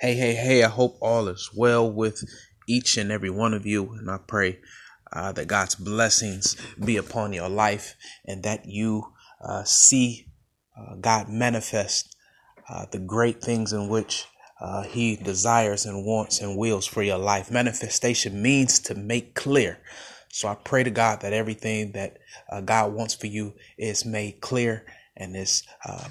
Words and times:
Hey, 0.00 0.14
hey, 0.14 0.34
hey, 0.34 0.62
I 0.62 0.68
hope 0.68 0.96
all 1.02 1.26
is 1.26 1.50
well 1.52 1.90
with 1.90 2.22
each 2.68 2.96
and 2.96 3.10
every 3.10 3.30
one 3.30 3.52
of 3.52 3.66
you. 3.66 3.94
And 3.94 4.08
I 4.08 4.18
pray 4.24 4.60
uh, 5.12 5.32
that 5.32 5.48
God's 5.48 5.74
blessings 5.74 6.56
be 6.78 6.96
upon 6.96 7.32
your 7.32 7.48
life 7.48 7.96
and 8.24 8.44
that 8.44 8.64
you 8.64 9.12
uh, 9.42 9.64
see 9.64 10.28
uh, 10.78 10.94
God 11.00 11.28
manifest 11.28 12.14
uh, 12.70 12.86
the 12.92 13.00
great 13.00 13.42
things 13.42 13.72
in 13.72 13.88
which 13.88 14.26
uh, 14.60 14.84
He 14.84 15.16
desires 15.16 15.84
and 15.84 16.06
wants 16.06 16.40
and 16.40 16.56
wills 16.56 16.86
for 16.86 17.02
your 17.02 17.18
life. 17.18 17.50
Manifestation 17.50 18.40
means 18.40 18.78
to 18.78 18.94
make 18.94 19.34
clear. 19.34 19.80
So 20.28 20.46
I 20.46 20.54
pray 20.54 20.84
to 20.84 20.90
God 20.90 21.22
that 21.22 21.32
everything 21.32 21.90
that 21.94 22.18
uh, 22.48 22.60
God 22.60 22.92
wants 22.92 23.14
for 23.14 23.26
you 23.26 23.54
is 23.76 24.04
made 24.04 24.42
clear 24.42 24.86
and 25.16 25.34
is 25.34 25.64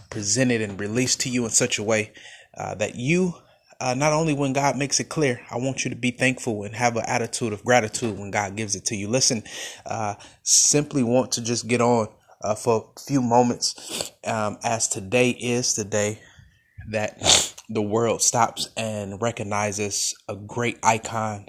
presented 0.10 0.62
and 0.62 0.78
released 0.78 1.22
to 1.22 1.30
you 1.30 1.46
in 1.46 1.52
such 1.52 1.80
a 1.80 1.84
way 1.84 2.12
that 2.54 2.96
you 2.96 3.36
uh, 3.80 3.94
not 3.94 4.14
only 4.14 4.34
when 4.34 4.54
God 4.54 4.78
makes 4.78 5.00
it 5.00 5.10
clear, 5.10 5.42
I 5.52 5.58
want 5.58 5.84
you 5.84 5.90
to 5.90 5.96
be 5.96 6.12
thankful 6.12 6.64
and 6.64 6.76
have 6.76 6.96
an 6.96 7.06
attitude 7.06 7.54
of 7.54 7.64
gratitude 7.64 8.18
when 8.18 8.32
God 8.32 8.56
gives 8.56 8.76
it 8.76 8.86
to 8.86 8.96
you. 8.96 9.08
Listen, 9.08 9.44
uh, 9.86 10.16
simply 10.44 11.04
want 11.04 11.34
to 11.34 11.42
just 11.42 11.68
get 11.68 11.82
on 11.82 12.08
uh, 12.42 12.56
for 12.56 12.92
a 12.96 13.00
few 13.02 13.22
moments 13.22 14.12
um, 14.26 14.58
as 14.64 14.88
today 14.88 15.32
is 15.32 15.76
the 15.76 15.86
day 15.86 16.22
that 16.92 17.54
the 17.70 17.82
world 17.82 18.22
stops 18.22 18.70
and 18.78 19.22
recognizes 19.22 20.16
a 20.28 20.36
great 20.36 20.80
icon, 20.84 21.48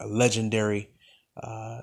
a 0.00 0.06
legendary, 0.06 0.90
uh, 1.42 1.80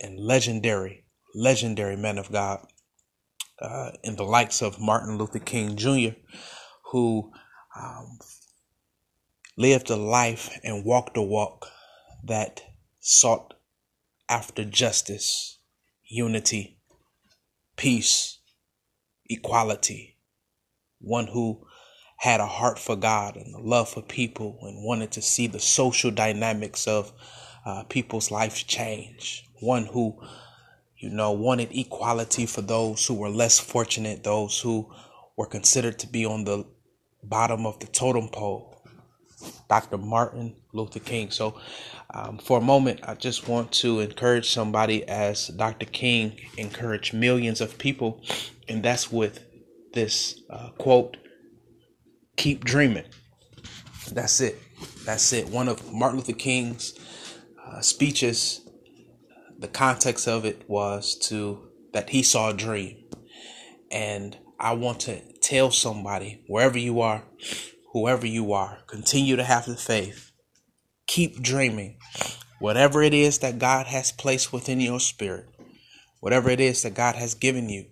and 0.00 0.18
legendary, 0.18 1.04
legendary 1.34 1.96
man 1.96 2.18
of 2.18 2.30
God 2.30 2.66
uh, 3.60 3.90
in 4.02 4.16
the 4.16 4.24
likes 4.24 4.62
of 4.62 4.80
Martin 4.80 5.18
Luther 5.18 5.38
King 5.38 5.76
Jr., 5.76 6.16
who 6.90 7.32
um, 7.78 8.18
lived 9.56 9.88
a 9.90 9.96
life 9.96 10.58
and 10.64 10.84
walked 10.84 11.16
a 11.16 11.22
walk 11.22 11.68
that 12.24 12.62
sought 13.00 13.54
after 14.28 14.64
justice, 14.64 15.58
unity, 16.04 16.78
peace, 17.76 18.38
equality. 19.26 20.16
One 21.00 21.26
who 21.28 21.66
had 22.16 22.40
a 22.40 22.46
heart 22.46 22.78
for 22.78 22.96
God 22.96 23.36
and 23.36 23.54
a 23.54 23.58
love 23.58 23.90
for 23.90 24.02
people 24.02 24.58
and 24.62 24.84
wanted 24.84 25.12
to 25.12 25.22
see 25.22 25.46
the 25.46 25.60
social 25.60 26.10
dynamics 26.10 26.86
of 26.86 27.12
uh, 27.66 27.84
people's 27.84 28.30
lives 28.30 28.62
change. 28.62 29.48
One 29.60 29.86
who, 29.86 30.18
you 30.96 31.10
know, 31.10 31.32
wanted 31.32 31.68
equality 31.72 32.46
for 32.46 32.62
those 32.62 33.06
who 33.06 33.14
were 33.14 33.28
less 33.28 33.60
fortunate, 33.60 34.24
those 34.24 34.58
who 34.60 34.90
were 35.36 35.46
considered 35.46 35.98
to 36.00 36.06
be 36.06 36.24
on 36.24 36.44
the 36.44 36.64
bottom 37.22 37.66
of 37.66 37.78
the 37.80 37.86
totem 37.86 38.28
pole 38.28 38.73
Dr. 39.68 39.98
Martin 39.98 40.56
Luther 40.72 41.00
King. 41.00 41.30
So, 41.30 41.58
um, 42.12 42.38
for 42.38 42.58
a 42.58 42.60
moment, 42.60 43.00
I 43.02 43.14
just 43.14 43.48
want 43.48 43.72
to 43.72 44.00
encourage 44.00 44.50
somebody 44.50 45.06
as 45.08 45.48
Dr. 45.48 45.86
King 45.86 46.38
encouraged 46.56 47.14
millions 47.14 47.60
of 47.60 47.78
people, 47.78 48.22
and 48.68 48.82
that's 48.82 49.10
with 49.10 49.44
this 49.92 50.40
uh, 50.50 50.70
quote 50.78 51.16
keep 52.36 52.64
dreaming. 52.64 53.04
That's 54.12 54.40
it. 54.40 54.60
That's 55.04 55.32
it. 55.32 55.48
One 55.48 55.68
of 55.68 55.92
Martin 55.92 56.18
Luther 56.18 56.32
King's 56.32 56.94
uh, 57.64 57.80
speeches, 57.80 58.60
the 59.58 59.68
context 59.68 60.28
of 60.28 60.44
it 60.44 60.68
was 60.68 61.16
to 61.28 61.68
that 61.92 62.10
he 62.10 62.22
saw 62.22 62.50
a 62.50 62.54
dream. 62.54 63.04
And 63.90 64.36
I 64.58 64.74
want 64.74 65.00
to 65.00 65.20
tell 65.40 65.70
somebody, 65.70 66.42
wherever 66.48 66.78
you 66.78 67.00
are, 67.00 67.22
whoever 67.94 68.26
you 68.26 68.52
are, 68.52 68.80
continue 68.88 69.36
to 69.36 69.44
have 69.44 69.66
the 69.66 69.76
faith. 69.76 70.32
Keep 71.06 71.40
dreaming. 71.40 71.96
Whatever 72.58 73.02
it 73.02 73.14
is 73.14 73.38
that 73.38 73.60
God 73.60 73.86
has 73.86 74.10
placed 74.10 74.52
within 74.52 74.80
your 74.80 74.98
spirit, 74.98 75.46
whatever 76.18 76.50
it 76.50 76.58
is 76.58 76.82
that 76.82 76.94
God 76.94 77.14
has 77.14 77.34
given 77.34 77.68
you, 77.68 77.86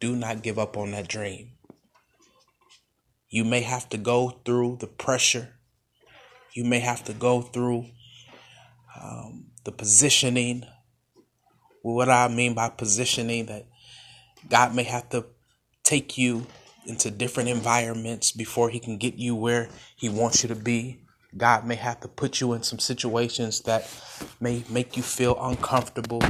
do 0.00 0.16
not 0.16 0.42
give 0.42 0.58
up 0.58 0.76
on 0.76 0.90
that 0.90 1.06
dream. 1.06 1.52
You 3.28 3.44
may 3.44 3.60
have 3.60 3.88
to 3.90 3.96
go 3.96 4.40
through 4.44 4.78
the 4.80 4.88
pressure. 4.88 5.54
You 6.52 6.64
may 6.64 6.80
have 6.80 7.04
to 7.04 7.12
go 7.12 7.42
through 7.42 7.86
um, 9.00 9.52
the 9.64 9.70
positioning. 9.70 10.64
What 11.82 12.08
I 12.08 12.26
mean 12.26 12.54
by 12.54 12.70
positioning, 12.70 13.46
that 13.46 13.66
God 14.48 14.74
may 14.74 14.82
have 14.82 15.08
to 15.10 15.26
take 15.84 16.18
you 16.18 16.46
into 16.86 17.10
different 17.10 17.48
environments 17.48 18.32
before 18.32 18.70
he 18.70 18.80
can 18.80 18.96
get 18.96 19.14
you 19.14 19.34
where 19.34 19.68
he 19.96 20.08
wants 20.08 20.42
you 20.42 20.48
to 20.48 20.54
be. 20.54 21.00
God 21.36 21.66
may 21.66 21.76
have 21.76 22.00
to 22.00 22.08
put 22.08 22.40
you 22.40 22.52
in 22.52 22.62
some 22.62 22.78
situations 22.78 23.60
that 23.62 23.88
may 24.40 24.64
make 24.68 24.96
you 24.96 25.02
feel 25.02 25.36
uncomfortable. 25.40 26.20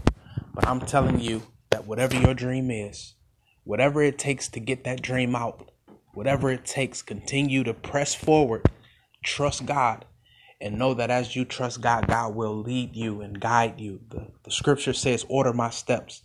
But 0.55 0.67
I'm 0.67 0.81
telling 0.81 1.21
you 1.21 1.43
that 1.71 1.87
whatever 1.87 2.15
your 2.15 2.35
dream 2.35 2.71
is, 2.71 3.15
whatever 3.65 4.03
it 4.03 4.19
takes 4.19 4.49
to 4.49 4.61
get 4.61 4.85
that 4.85 5.03
dream 5.03 5.35
out, 5.35 5.71
whatever 6.15 6.51
it 6.51 6.65
takes, 6.65 7.03
continue 7.03 7.65
to 7.65 7.75
press 7.75 8.15
forward, 8.15 8.63
trust 9.25 9.67
God, 9.67 10.05
and 10.61 10.79
know 10.79 10.95
that 10.95 11.11
as 11.11 11.35
you 11.35 11.45
trust 11.45 11.81
God, 11.81 12.07
God 12.07 12.35
will 12.35 12.57
lead 12.57 12.95
you 12.95 13.21
and 13.21 13.41
guide 13.41 13.81
you. 13.81 14.01
The, 14.09 14.29
the 14.45 14.51
scripture 14.51 14.93
says, 14.93 15.27
Order 15.29 15.53
my 15.53 15.71
steps. 15.71 16.23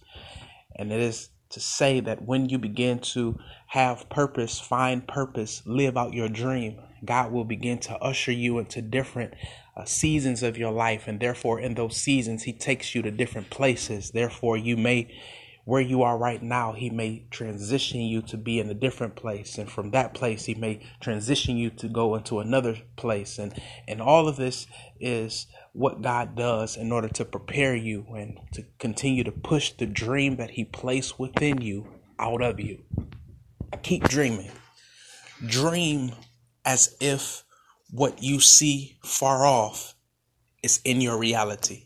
And 0.76 0.92
it 0.92 1.00
is 1.00 1.30
to 1.50 1.60
say 1.60 2.00
that 2.02 2.24
when 2.24 2.50
you 2.50 2.58
begin 2.58 3.00
to 3.00 3.40
have 3.68 4.10
purpose, 4.10 4.60
find 4.60 5.08
purpose, 5.08 5.62
live 5.66 5.98
out 5.98 6.14
your 6.14 6.30
dream, 6.30 6.80
God 7.06 7.32
will 7.32 7.46
begin 7.46 7.80
to 7.80 7.96
usher 7.98 8.32
you 8.32 8.60
into 8.60 8.82
different 8.82 9.34
uh, 9.76 9.86
seasons 9.86 10.44
of 10.44 10.58
your 10.58 10.72
life. 10.72 11.08
And 11.08 11.20
therefore, 11.20 11.60
in 11.60 11.76
those 11.76 11.96
seasons, 11.98 12.44
He 12.44 12.54
takes 12.54 12.96
you 12.96 13.02
to 13.04 13.12
different 13.12 13.50
places. 13.50 14.12
Therefore, 14.12 14.58
you 14.58 14.76
may, 14.76 15.14
where 15.66 15.82
you 15.82 16.02
are 16.02 16.18
right 16.18 16.42
now, 16.42 16.74
He 16.74 16.90
may 16.90 17.28
transition 17.30 18.02
you 18.02 18.22
to 18.24 18.38
be 18.38 18.60
in 18.60 18.70
a 18.70 18.74
different 18.74 19.16
place. 19.16 19.58
And 19.58 19.70
from 19.70 19.92
that 19.92 20.14
place, 20.14 20.46
He 20.46 20.56
may 20.56 20.82
transition 21.00 21.58
you 21.58 21.70
to 21.72 21.88
go 21.88 22.16
into 22.16 22.40
another 22.40 22.78
place. 22.96 23.38
And, 23.38 23.54
and 23.88 24.02
all 24.02 24.28
of 24.28 24.38
this 24.38 24.68
is 25.00 25.48
what 25.78 26.02
God 26.02 26.36
does 26.36 26.76
in 26.76 26.92
order 26.92 27.08
to 27.08 27.24
prepare 27.24 27.76
you 27.76 28.08
and 28.16 28.40
to 28.54 28.66
continue 28.80 29.24
to 29.24 29.32
push 29.32 29.72
the 29.74 29.86
dream 29.86 30.38
that 30.38 30.50
He 30.50 30.66
placed 30.66 31.20
within 31.20 31.62
you 31.62 31.88
out 32.18 32.42
of 32.42 32.60
you. 32.60 32.80
Keep 33.84 34.10
dreaming. 34.10 34.50
Dream 35.46 36.14
as 36.66 36.96
if 37.00 37.44
what 37.92 38.24
you 38.24 38.40
see 38.40 38.98
far 39.04 39.46
off 39.46 39.94
is 40.64 40.82
in 40.84 41.00
your 41.00 41.20
reality. 41.20 41.86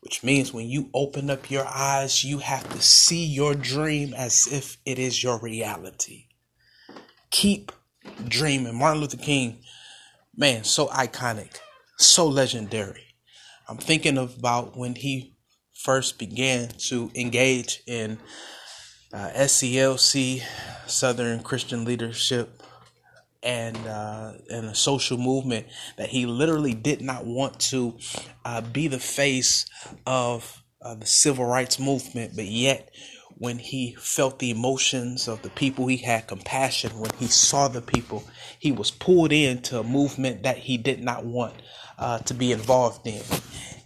Which 0.00 0.22
means 0.22 0.52
when 0.52 0.68
you 0.68 0.88
open 0.94 1.28
up 1.28 1.50
your 1.50 1.66
eyes, 1.66 2.22
you 2.22 2.38
have 2.38 2.68
to 2.68 2.80
see 2.80 3.26
your 3.26 3.54
dream 3.54 4.14
as 4.14 4.46
if 4.46 4.76
it 4.86 5.00
is 5.00 5.24
your 5.24 5.40
reality. 5.40 6.26
Keep 7.30 7.72
dreaming. 8.28 8.78
Martin 8.78 9.00
Luther 9.00 9.16
King, 9.16 9.58
man, 10.36 10.62
so 10.62 10.86
iconic, 10.86 11.56
so 11.98 12.28
legendary. 12.28 13.07
I'm 13.68 13.76
thinking 13.76 14.16
about 14.16 14.76
when 14.76 14.94
he 14.94 15.34
first 15.74 16.18
began 16.18 16.68
to 16.88 17.10
engage 17.14 17.82
in 17.86 18.18
uh, 19.12 19.30
SCLC, 19.36 20.42
Southern 20.86 21.42
Christian 21.42 21.84
Leadership, 21.84 22.62
and 23.42 23.76
uh, 23.86 24.32
and 24.50 24.66
a 24.66 24.74
social 24.74 25.18
movement 25.18 25.66
that 25.96 26.08
he 26.08 26.26
literally 26.26 26.74
did 26.74 27.02
not 27.02 27.26
want 27.26 27.60
to 27.60 27.98
uh, 28.44 28.60
be 28.62 28.88
the 28.88 28.98
face 28.98 29.66
of 30.06 30.62
uh, 30.82 30.94
the 30.94 31.06
civil 31.06 31.44
rights 31.44 31.78
movement, 31.78 32.34
but 32.34 32.46
yet 32.46 32.90
when 33.38 33.58
he 33.58 33.94
felt 33.98 34.40
the 34.40 34.50
emotions 34.50 35.28
of 35.28 35.42
the 35.42 35.50
people, 35.50 35.86
he 35.86 35.98
had 35.98 36.26
compassion. 36.26 36.98
When 36.98 37.12
he 37.18 37.28
saw 37.28 37.68
the 37.68 37.80
people, 37.80 38.24
he 38.58 38.72
was 38.72 38.90
pulled 38.90 39.32
into 39.32 39.78
a 39.78 39.84
movement 39.84 40.42
that 40.42 40.58
he 40.58 40.76
did 40.76 41.02
not 41.02 41.24
want 41.24 41.54
uh, 41.98 42.18
to 42.18 42.34
be 42.34 42.50
involved 42.50 43.06
in. 43.06 43.22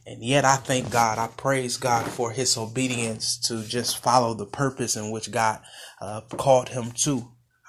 And 0.07 0.25
yet, 0.25 0.45
I 0.45 0.57
thank 0.57 0.91
God, 0.91 1.19
I 1.19 1.29
praise 1.29 1.77
God 1.77 2.07
for 2.07 2.31
his 2.33 2.57
obedience 2.57 3.37
to 3.49 3.63
just 3.63 3.99
follow 3.99 4.35
the 4.35 4.47
purpose 4.47 4.97
in 4.97 5.11
which 5.11 5.31
God 5.31 5.61
uh, 6.01 6.23
called 6.23 6.71
him 6.71 6.91
to. 7.03 7.29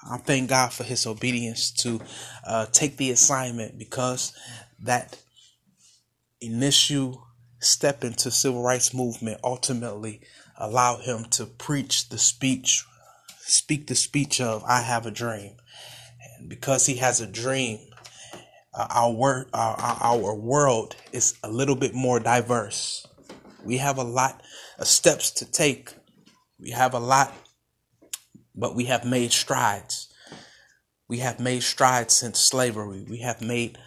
I 0.09 0.18
thank 0.18 0.50
God 0.50 0.74
for 0.74 0.83
his 0.83 1.06
obedience 1.06 1.71
to 1.83 2.01
uh, 2.47 2.65
take 2.68 2.97
the 2.97 3.12
assignment 3.12 3.77
because 3.77 4.33
that 4.81 5.21
initial 6.41 7.27
step 7.59 8.03
into 8.03 8.31
civil 8.31 8.63
rights 8.63 8.94
movement 8.94 9.39
ultimately 9.44 10.21
allowed 10.63 11.01
him 11.01 11.25
to 11.25 11.45
preach 11.45 12.07
the 12.10 12.18
speech, 12.18 12.86
speak 13.39 13.88
the 13.88 13.95
speech 13.95 14.39
of 14.39 14.63
"I 14.63 14.81
have 14.81 15.06
a 15.06 15.12
dream," 15.12 15.57
and 16.38 16.50
because 16.50 16.86
he 16.86 16.95
has 16.95 17.19
a 17.19 17.27
dream, 17.27 17.80
uh, 18.74 18.88
our 18.89 19.45
our, 19.54 19.98
our 20.01 20.33
world 20.33 20.95
is 21.12 21.36
a 21.44 21.50
little 21.50 21.75
bit 21.75 21.94
more 21.94 22.19
diverse. 22.19 23.06
We 23.63 23.77
have 23.77 23.98
a 23.98 24.04
lot 24.04 24.42
of 24.80 24.88
steps 24.88 25.31
to 25.31 25.45
take. 25.45 25.94
We 26.57 26.71
have 26.71 26.94
a 26.94 27.00
lot, 27.00 27.33
but 28.56 28.74
we 28.74 28.86
have 28.86 29.06
made 29.06 29.33
strides. 29.33 30.10
We 31.10 31.19
have 31.19 31.39
made 31.39 31.63
strides 31.63 32.13
since 32.15 32.39
slavery. 32.39 33.06
We 33.07 33.19
have 33.19 33.42
made 33.42 33.77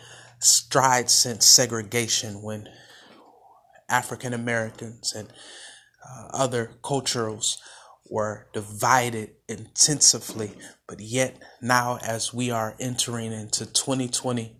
strides 0.40 1.14
since 1.14 1.46
segregation 1.46 2.42
when 2.42 2.68
African 3.88 4.34
Americans 4.34 5.14
and 5.14 5.32
uh, 6.08 6.28
other 6.32 6.72
cultures 6.82 7.58
were 8.08 8.46
divided 8.52 9.30
intensively. 9.48 10.52
But 10.86 11.00
yet, 11.00 11.36
now 11.60 11.98
as 12.02 12.32
we 12.32 12.50
are 12.50 12.76
entering 12.78 13.32
into 13.32 13.66
2020 13.66 14.58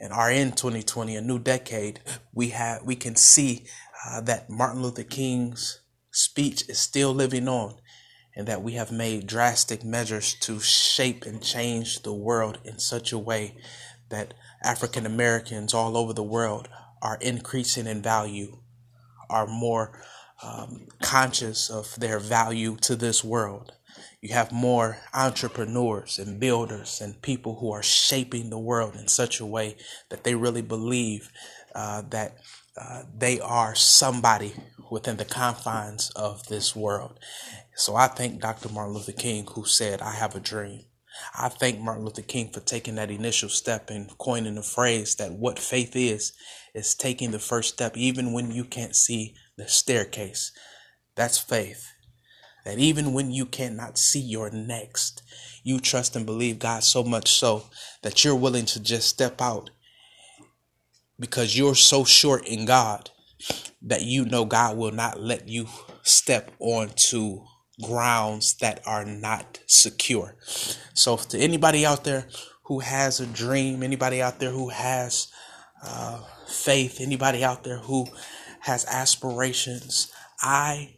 and 0.00 0.12
are 0.12 0.30
in 0.30 0.52
2020, 0.52 1.16
a 1.16 1.20
new 1.20 1.38
decade, 1.38 2.00
we 2.32 2.50
have 2.50 2.82
we 2.82 2.96
can 2.96 3.16
see 3.16 3.66
uh, 4.06 4.20
that 4.22 4.48
Martin 4.48 4.82
Luther 4.82 5.02
King's 5.02 5.80
speech 6.10 6.68
is 6.68 6.78
still 6.78 7.12
living 7.12 7.48
on 7.48 7.76
and 8.34 8.46
that 8.46 8.62
we 8.62 8.74
have 8.74 8.92
made 8.92 9.26
drastic 9.26 9.84
measures 9.84 10.34
to 10.34 10.60
shape 10.60 11.26
and 11.26 11.42
change 11.42 12.02
the 12.02 12.12
world 12.12 12.58
in 12.64 12.78
such 12.78 13.12
a 13.12 13.18
way 13.18 13.56
that 14.10 14.32
African 14.62 15.04
Americans 15.04 15.74
all 15.74 15.96
over 15.96 16.12
the 16.12 16.22
world 16.22 16.68
are 17.02 17.18
increasing 17.20 17.86
in 17.86 18.00
value, 18.00 18.58
are 19.28 19.46
more 19.46 20.00
um, 20.42 20.86
conscious 21.02 21.70
of 21.70 21.94
their 21.96 22.18
value 22.18 22.76
to 22.82 22.96
this 22.96 23.24
world. 23.24 23.72
You 24.20 24.34
have 24.34 24.52
more 24.52 24.98
entrepreneurs 25.14 26.18
and 26.18 26.40
builders 26.40 27.00
and 27.00 27.20
people 27.22 27.56
who 27.60 27.72
are 27.72 27.82
shaping 27.82 28.50
the 28.50 28.58
world 28.58 28.96
in 28.96 29.08
such 29.08 29.40
a 29.40 29.46
way 29.46 29.76
that 30.08 30.24
they 30.24 30.34
really 30.34 30.62
believe 30.62 31.30
uh, 31.74 32.02
that 32.10 32.38
uh, 32.76 33.02
they 33.16 33.40
are 33.40 33.74
somebody 33.74 34.54
within 34.90 35.16
the 35.16 35.24
confines 35.24 36.10
of 36.10 36.46
this 36.46 36.74
world. 36.74 37.18
So 37.74 37.94
I 37.96 38.08
thank 38.08 38.40
Dr. 38.40 38.68
Martin 38.70 38.94
Luther 38.94 39.12
King, 39.12 39.46
who 39.52 39.64
said, 39.64 40.00
I 40.00 40.12
have 40.12 40.34
a 40.34 40.40
dream. 40.40 40.84
I 41.34 41.48
thank 41.48 41.80
Martin 41.80 42.04
Luther 42.04 42.22
King 42.22 42.50
for 42.50 42.60
taking 42.60 42.96
that 42.96 43.10
initial 43.10 43.48
step 43.48 43.90
and 43.90 44.16
coining 44.18 44.54
the 44.54 44.62
phrase 44.62 45.16
that 45.16 45.32
what 45.32 45.58
faith 45.58 45.96
is, 45.96 46.32
is 46.74 46.94
taking 46.94 47.30
the 47.30 47.38
first 47.38 47.74
step, 47.74 47.96
even 47.96 48.32
when 48.32 48.50
you 48.50 48.64
can't 48.64 48.94
see 48.94 49.34
the 49.56 49.68
staircase. 49.68 50.52
That's 51.14 51.38
faith. 51.38 51.92
That 52.64 52.78
even 52.78 53.12
when 53.12 53.30
you 53.30 53.46
cannot 53.46 53.98
see 53.98 54.20
your 54.20 54.50
next, 54.50 55.22
you 55.64 55.80
trust 55.80 56.16
and 56.16 56.26
believe 56.26 56.58
God 56.58 56.84
so 56.84 57.02
much 57.02 57.30
so 57.30 57.64
that 58.02 58.24
you're 58.24 58.34
willing 58.34 58.66
to 58.66 58.80
just 58.80 59.08
step 59.08 59.40
out 59.40 59.70
because 61.18 61.56
you're 61.56 61.74
so 61.74 62.04
short 62.04 62.46
in 62.46 62.64
God 62.64 63.10
that 63.82 64.02
you 64.02 64.24
know 64.24 64.44
God 64.44 64.76
will 64.76 64.92
not 64.92 65.20
let 65.20 65.48
you 65.48 65.66
step 66.02 66.50
onto 66.58 67.44
grounds 67.82 68.56
that 68.56 68.80
are 68.86 69.04
not 69.04 69.60
secure. 69.66 70.36
So, 70.94 71.16
to 71.16 71.38
anybody 71.38 71.86
out 71.86 72.04
there 72.04 72.26
who 72.64 72.80
has 72.80 73.20
a 73.20 73.26
dream, 73.26 73.82
anybody 73.82 74.20
out 74.20 74.40
there 74.40 74.50
who 74.50 74.68
has 74.68 75.28
uh, 75.82 76.22
faith, 76.48 77.00
anybody 77.00 77.44
out 77.44 77.64
there 77.64 77.78
who 77.78 78.06
has 78.60 78.84
aspirations, 78.86 80.12
I 80.40 80.96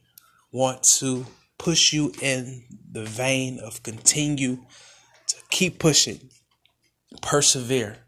want 0.52 0.82
to 0.98 1.26
push 1.58 1.92
you 1.92 2.12
in 2.20 2.64
the 2.90 3.04
vein 3.04 3.58
of 3.58 3.82
continue 3.82 4.58
to 5.28 5.36
keep 5.50 5.78
pushing, 5.78 6.30
persevere, 7.22 7.98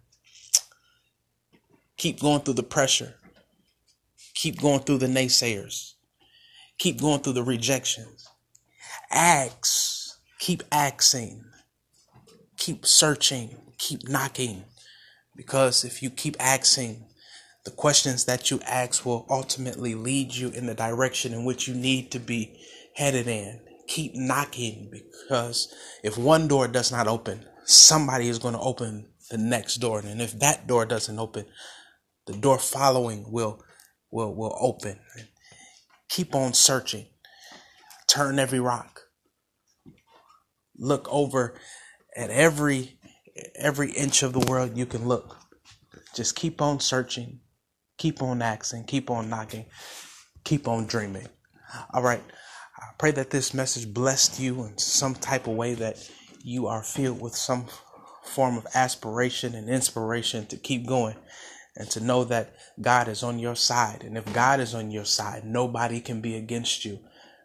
keep 1.97 2.21
going 2.21 2.41
through 2.41 2.55
the 2.55 2.63
pressure, 2.63 3.15
keep 4.35 4.61
going 4.61 4.81
through 4.81 4.99
the 4.99 5.07
naysayers, 5.07 5.93
keep 6.79 7.01
going 7.01 7.21
through 7.21 7.35
the 7.35 7.43
rejections 7.43 8.29
Ask. 9.13 10.19
Keep 10.39 10.63
asking. 10.73 11.45
Keep 12.57 12.87
searching. 12.87 13.57
Keep 13.79 14.09
knocking. 14.09 14.65
Because 15.37 15.85
if 15.85 16.03
you 16.03 16.11
keep 16.11 16.37
asking, 16.41 17.05
the 17.65 17.71
questions 17.71 18.25
that 18.25 18.51
you 18.51 18.61
ask 18.67 19.05
will 19.05 19.27
ultimately 19.31 19.95
lead 19.95 20.35
you 20.35 20.49
in 20.51 20.67
the 20.67 20.75
direction 20.75 21.33
in 21.33 21.45
which 21.45 21.69
you 21.69 21.75
need 21.75 22.11
to 22.11 22.19
be 22.19 22.59
headed 22.95 23.29
in. 23.29 23.61
Keep 23.89 24.15
knocking 24.15 24.91
because 24.91 25.73
if 26.03 26.17
one 26.19 26.49
door 26.49 26.67
does 26.69 26.91
not 26.91 27.07
open, 27.07 27.45
somebody 27.65 28.29
is 28.29 28.39
going 28.39 28.55
to 28.55 28.61
open 28.61 29.09
the 29.31 29.39
next 29.39 29.77
door. 29.77 30.01
And 30.01 30.21
if 30.21 30.39
that 30.41 30.67
door 30.67 30.87
doesn't 30.87 31.19
open, 31.19 31.47
the 32.27 32.35
door 32.35 32.59
following 32.59 33.31
will 33.31 33.63
will 34.11 34.35
will 34.35 34.57
open. 34.61 34.99
Keep 36.09 36.35
on 36.35 36.55
searching. 36.55 37.07
Turn 38.09 38.39
every 38.39 38.61
rock 38.61 39.03
look 40.83 41.07
over 41.11 41.55
at 42.17 42.31
every 42.31 42.99
every 43.55 43.93
inch 43.93 44.23
of 44.23 44.33
the 44.33 44.47
world 44.51 44.77
you 44.77 44.85
can 44.85 45.07
look. 45.07 45.39
Just 46.15 46.37
keep 46.37 46.61
on 46.61 46.81
searching, 46.81 47.41
keep 48.03 48.21
on 48.21 48.43
asking, 48.43 48.83
keep 48.83 49.11
on 49.11 49.31
knocking, 49.31 49.65
keep 50.43 50.67
on 50.67 50.87
dreaming. 50.87 51.29
All 51.95 52.03
right. 52.03 52.21
I 52.77 52.87
pray 52.99 53.13
that 53.13 53.31
this 53.31 53.55
message 53.55 53.95
blessed 53.95 54.41
you 54.41 54.65
in 54.65 54.77
some 54.77 55.15
type 55.15 55.47
of 55.47 55.55
way 55.55 55.75
that 55.75 56.11
you 56.43 56.67
are 56.67 56.83
filled 56.83 57.21
with 57.21 57.37
some 57.37 57.67
form 58.25 58.57
of 58.59 58.67
aspiration 58.75 59.55
and 59.55 59.71
inspiration 59.71 60.47
to 60.47 60.57
keep 60.57 60.85
going 60.85 61.15
and 61.77 61.89
to 61.91 62.01
know 62.01 62.25
that 62.25 62.57
God 62.81 63.07
is 63.07 63.23
on 63.23 63.39
your 63.39 63.55
side. 63.55 64.03
And 64.03 64.19
if 64.19 64.33
God 64.33 64.59
is 64.59 64.75
on 64.75 64.91
your 64.91 65.05
side, 65.05 65.45
nobody 65.45 66.01
can 66.01 66.21
be 66.21 66.35
against 66.35 66.85
you 66.85 66.99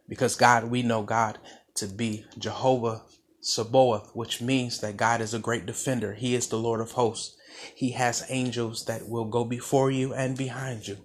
because 0.10 0.36
God, 0.36 0.64
we 0.72 0.82
know 0.82 1.04
God 1.04 1.38
to 1.76 1.86
be 1.86 2.26
Jehovah 2.40 3.04
Sabaoth, 3.42 4.10
which 4.16 4.42
means 4.42 4.80
that 4.80 4.98
God 4.98 5.22
is 5.22 5.36
a 5.36 5.40
great 5.40 5.68
defender. 5.68 6.16
He 6.16 6.34
is 6.34 6.48
the 6.48 6.58
Lord 6.58 6.82
of 6.82 6.94
hosts. 6.94 7.37
He 7.76 7.92
has 7.92 8.26
angels 8.30 8.86
that 8.86 9.08
will 9.08 9.26
go 9.26 9.46
before 9.46 9.92
you 9.92 10.14
and 10.14 10.38
behind 10.38 10.88
you, 10.88 10.98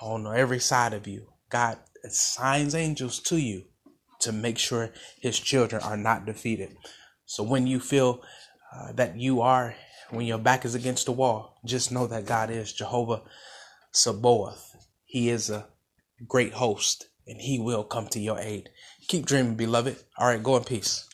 on 0.00 0.26
every 0.26 0.60
side 0.60 0.92
of 0.92 1.06
you. 1.06 1.26
God 1.50 1.78
assigns 2.04 2.74
angels 2.74 3.20
to 3.20 3.36
you 3.36 3.64
to 4.20 4.32
make 4.32 4.58
sure 4.58 4.90
his 5.20 5.38
children 5.38 5.82
are 5.82 5.96
not 5.96 6.26
defeated. 6.26 6.76
So 7.26 7.42
when 7.42 7.66
you 7.66 7.80
feel 7.80 8.22
uh, 8.74 8.92
that 8.92 9.16
you 9.16 9.40
are, 9.40 9.74
when 10.10 10.26
your 10.26 10.38
back 10.38 10.64
is 10.64 10.74
against 10.74 11.06
the 11.06 11.12
wall, 11.12 11.60
just 11.64 11.92
know 11.92 12.06
that 12.06 12.26
God 12.26 12.50
is 12.50 12.72
Jehovah 12.72 13.22
Sabaoth. 13.92 14.76
He 15.04 15.28
is 15.28 15.50
a 15.50 15.66
great 16.26 16.54
host 16.54 17.06
and 17.26 17.40
he 17.40 17.58
will 17.58 17.84
come 17.84 18.08
to 18.08 18.20
your 18.20 18.38
aid. 18.38 18.68
Keep 19.08 19.26
dreaming, 19.26 19.54
beloved. 19.54 19.96
All 20.18 20.26
right, 20.26 20.42
go 20.42 20.56
in 20.56 20.64
peace. 20.64 21.08